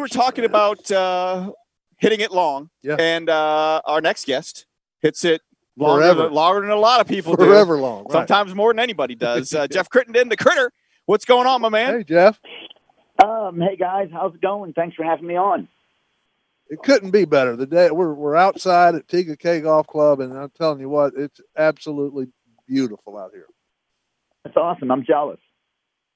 [0.00, 1.50] were talking about uh,
[1.98, 2.96] hitting it long, Yeah.
[2.98, 4.66] and uh, our next guest
[5.00, 5.42] hits it
[5.76, 6.22] longer Forever.
[6.24, 7.44] than, longer than a lot of people do.
[7.44, 8.04] Forever long.
[8.04, 8.12] Right.
[8.12, 9.54] Sometimes more than anybody does.
[9.54, 10.72] Uh, Jeff Crittenden, the critter.
[11.06, 11.98] What's going on, my man?
[11.98, 12.38] Hey, Jeff.
[13.22, 14.72] Um, hey guys, how's it going?
[14.72, 15.68] Thanks for having me on.
[16.68, 17.56] It couldn't be better.
[17.56, 21.12] The day we're we're outside at Tega Cay Golf Club, and I'm telling you what,
[21.16, 22.28] it's absolutely
[22.68, 23.46] beautiful out here.
[24.44, 24.90] That's awesome.
[24.90, 25.40] I'm jealous.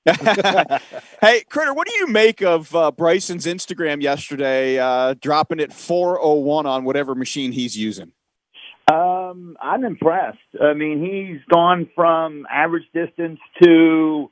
[1.20, 6.66] hey, Critter, what do you make of uh, Bryson's Instagram yesterday, uh, dropping it 401
[6.66, 8.12] on whatever machine he's using?
[8.92, 10.38] Um, I'm impressed.
[10.62, 14.30] I mean, he's gone from average distance to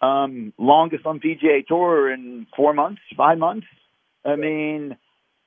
[0.00, 3.66] um, longest on PGA Tour in four months, five months.
[4.24, 4.96] I mean,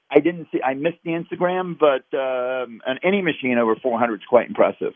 [0.09, 0.61] I didn't see.
[0.61, 4.93] I missed the Instagram, but um, on any machine over 400 is quite impressive.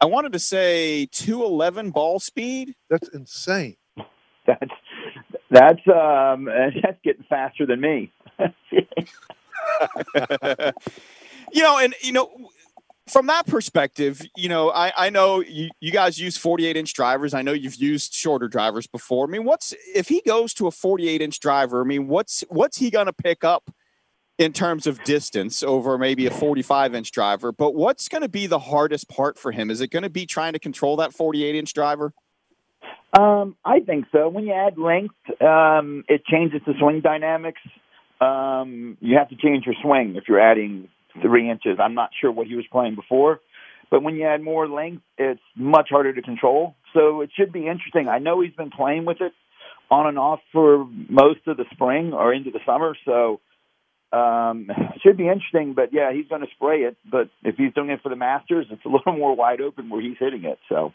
[0.00, 2.76] I wanted to say 211 ball speed.
[2.88, 3.76] That's insane.
[4.48, 4.72] That's
[5.50, 6.44] that's um,
[6.82, 8.12] that's getting faster than me.
[11.52, 12.30] you know, and you know,
[13.06, 17.34] from that perspective, you know, I, I know you, you guys use 48 inch drivers.
[17.34, 19.26] I know you've used shorter drivers before.
[19.26, 21.82] I mean, what's if he goes to a 48 inch driver?
[21.82, 23.70] I mean, what's what's he going to pick up
[24.38, 27.52] in terms of distance over maybe a 45 inch driver?
[27.52, 29.70] But what's going to be the hardest part for him?
[29.70, 32.12] Is it going to be trying to control that 48 inch driver?
[33.12, 34.28] Um, I think so.
[34.28, 37.60] When you add length, um, it changes the swing dynamics.
[38.20, 40.88] Um, you have to change your swing if you're adding
[41.22, 41.78] three inches.
[41.82, 43.40] I'm not sure what he was playing before,
[43.90, 46.74] but when you add more length, it's much harder to control.
[46.92, 48.08] So it should be interesting.
[48.08, 49.32] I know he's been playing with it
[49.90, 53.40] on and off for most of the spring or into the summer, so
[54.12, 54.68] um,
[55.02, 55.72] should be interesting.
[55.74, 56.96] But yeah, he's going to spray it.
[57.10, 60.02] But if he's doing it for the Masters, it's a little more wide open where
[60.02, 60.58] he's hitting it.
[60.68, 60.92] So.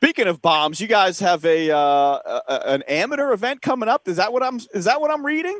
[0.00, 4.06] Speaking of bombs, you guys have a, uh, a an amateur event coming up.
[4.06, 4.60] Is that what I'm?
[4.72, 5.58] Is that what I'm reading?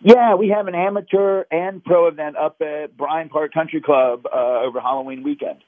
[0.00, 4.60] Yeah, we have an amateur and pro event up at Bryan Park Country Club uh,
[4.60, 5.58] over Halloween weekend.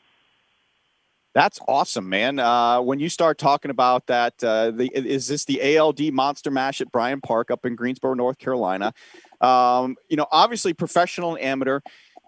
[1.34, 2.38] That's awesome, man.
[2.38, 6.80] Uh, when you start talking about that, uh, the, is this the ALD Monster Mash
[6.80, 8.94] at Bryan Park up in Greensboro, North Carolina?
[9.42, 11.80] Um, you know, obviously professional and amateur,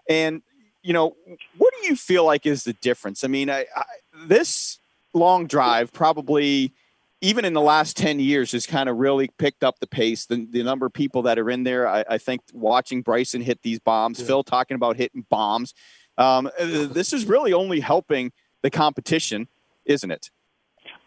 [0.07, 0.43] and
[0.83, 1.15] you know,
[1.57, 3.23] what do you feel like is the difference?
[3.23, 3.83] I mean, I, I,
[4.27, 4.79] this
[5.13, 6.73] long drive probably
[7.21, 10.45] even in the last 10 years has kind of really picked up the pace the,
[10.49, 13.79] the number of people that are in there I, I think watching bryson hit these
[13.79, 14.27] bombs Yeah.
[14.27, 15.73] phil talking about hitting bombs
[16.17, 18.31] um, uh, this is really only helping
[18.61, 19.47] the competition
[19.85, 20.29] isn't it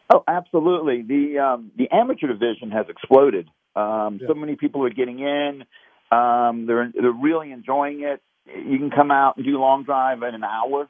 [0.09, 1.03] Oh, absolutely.
[1.03, 3.49] The um, the amateur division has exploded.
[3.75, 4.29] Um, Yeah.
[4.29, 5.65] So many people are getting in.
[6.13, 8.23] Um, they're they're really enjoying it.
[8.47, 10.87] You can come out and do long drive in an hour,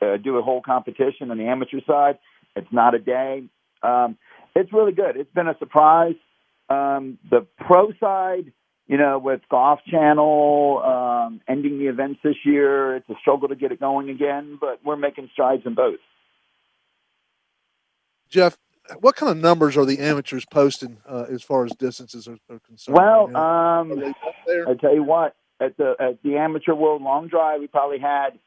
[0.00, 2.18] uh, do a whole competition on the amateur side.
[2.56, 3.44] It's not a day.
[3.82, 4.16] Um,
[4.54, 5.16] it's really good.
[5.16, 6.14] It's been a surprise.
[6.68, 8.52] Um, the pro side,
[8.86, 13.56] you know, with Golf Channel um, ending the events this year, it's a struggle to
[13.56, 15.98] get it going again, but we're making strides in both.
[18.28, 18.56] Jeff,
[19.00, 22.60] what kind of numbers are the amateurs posting uh, as far as distances are, are
[22.60, 22.96] concerned?
[22.96, 24.16] Well, are um, they up
[24.46, 24.68] there?
[24.68, 28.38] I tell you what, at the at the amateur world long drive, we probably had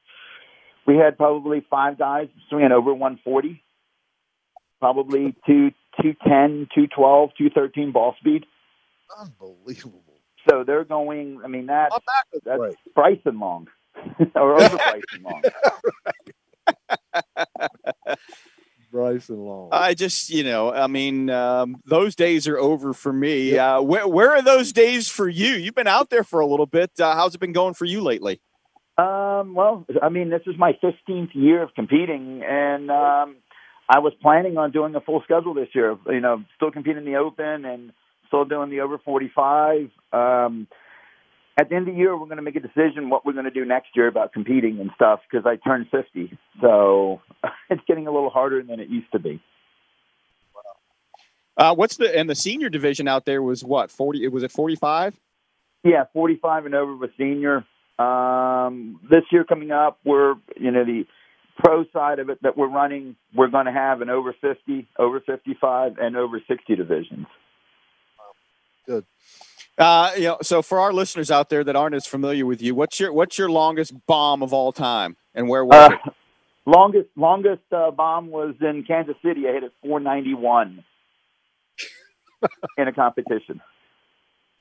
[0.86, 3.62] we had probably five guys swinging over 140,
[4.80, 5.72] probably two
[6.02, 8.46] 210, 212, 213 ball speed.
[9.20, 10.04] Unbelievable.
[10.50, 11.40] So they're going.
[11.44, 12.76] I mean, that's My back was that's great.
[12.96, 13.68] Bryson long
[14.36, 15.42] or over Bryson long.
[18.92, 19.70] Bryson Long.
[19.74, 24.08] i just you know i mean um, those days are over for me uh, where,
[24.08, 27.14] where are those days for you you've been out there for a little bit uh,
[27.14, 28.40] how's it been going for you lately
[28.98, 33.36] Um, well, I mean, this is my 15th year of competing, and um,
[33.90, 35.98] I was planning on doing a full schedule this year.
[36.08, 37.92] You know, still competing in the Open and
[38.28, 39.90] still doing the over 45.
[40.12, 40.68] Um,
[41.60, 43.46] at the end of the year, we're going to make a decision what we're going
[43.46, 46.38] to do next year about competing and stuff because I turned 50.
[46.62, 47.22] So
[47.70, 49.42] it's getting a little harder than it used to be.
[51.58, 54.52] uh, what's the and the senior division out there was what 40 It was it
[54.52, 55.16] 45
[55.84, 57.66] Yeah, 45 and over with senior.
[57.98, 61.06] Um, this year coming up, we're, you know, the
[61.58, 65.20] pro side of it that we're running, we're going to have an over 50, over
[65.20, 67.28] 55, and over 60 divisions.
[69.78, 72.74] Uh, you know, so for our listeners out there that aren't as familiar with you,
[72.74, 76.14] what's your what's your longest bomb of all time, and where was Uh, it?
[76.66, 79.48] longest longest uh, bomb was in Kansas City.
[79.48, 80.84] I hit it 491
[82.78, 83.62] in a competition.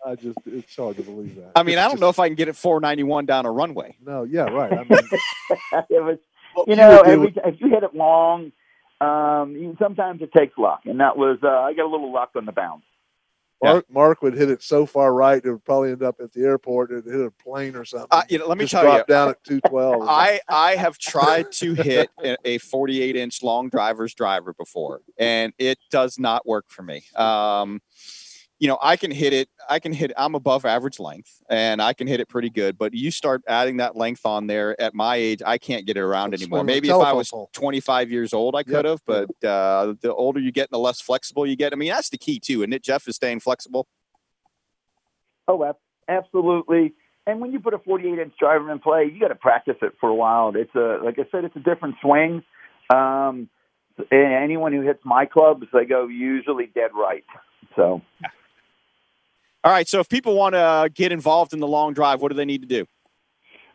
[0.05, 1.53] I just, it's hard to believe that.
[1.57, 3.51] I mean, It's I don't just- know if I can get it 491 down a
[3.51, 3.97] runway.
[4.05, 4.73] No, yeah, right.
[4.73, 4.89] I mean,
[5.91, 6.19] it was,
[6.57, 8.53] what you you know, would do every, if you hit it long,
[9.01, 12.47] um, sometimes it takes luck, and that was uh, I got a little luck on
[12.47, 12.83] the bounce.
[13.63, 16.43] Mark, Mark would hit it so far right it would probably end up at the
[16.43, 18.09] airport and hit a plane or something.
[18.11, 20.03] Uh, you know, let me Just tell you, drop down at two twelve.
[20.09, 25.55] I I have tried to hit a- a 48 inch long driver's driver before, and
[25.59, 27.05] it does not work for me.
[27.15, 27.81] Um,
[28.59, 29.49] you know, I can hit it.
[29.69, 30.13] I can hit.
[30.17, 32.79] I'm above average length, and I can hit it pretty good.
[32.79, 36.01] But you start adding that length on there at my age, I can't get it
[36.01, 36.65] around It's anymore.
[36.65, 37.51] Maybe if I was pole.
[37.53, 38.67] 25 years old, I Yep.
[38.67, 39.01] could have.
[39.07, 41.73] But uh, the older you get, and the less flexible you get.
[41.73, 43.87] I mean, that's the key too, and it Jeff is staying flexible.
[45.49, 45.75] Oh,
[46.09, 46.95] absolutely.
[47.27, 49.95] And when you put a 48 inch driver in play, you got to practice it
[50.01, 50.53] for a while.
[50.55, 52.43] It's a, like I said, it's a different swing.
[52.95, 53.49] Um,
[54.13, 57.25] anyone who hits my clubs, they go usually dead right.
[57.75, 58.01] So,
[59.67, 59.89] All right.
[59.89, 62.63] So if people want to get involved in the long drive, what do they need
[62.63, 62.87] to do?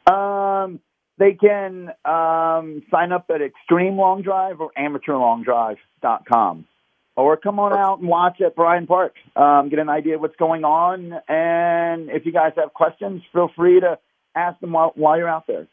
[0.10, 0.80] um,
[1.18, 6.66] they can um, sign up at Xtreme Long Drive or AmateurLongDrive.com.
[7.18, 9.16] Or come on out and watch at Bryan Park.
[9.36, 11.12] Um, get an idea of what's going on.
[11.28, 14.00] And if you guys have questions, feel free to
[14.34, 15.68] ask them while, while you're out there.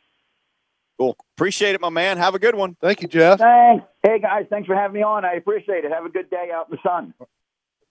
[0.99, 1.17] Cool.
[1.37, 2.19] Appreciate it, my man.
[2.19, 2.77] Have a good one.
[2.81, 3.39] Thank you, Jeff.
[3.39, 3.85] Thanks.
[4.03, 5.25] Hey, guys, thanks for having me on.
[5.25, 5.93] I appreciate it.
[5.93, 7.15] Have a good day out in the sun.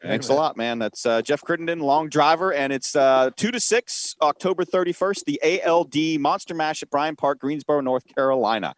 [0.02, 0.78] Thanks a lot, man.
[0.78, 5.26] That's uh, Jeff Crittenden, long driver, and it's uh, two to six, October thirty first,
[5.26, 8.76] the ALD Monster Mash at Bryan Park, Greensboro, North Carolina.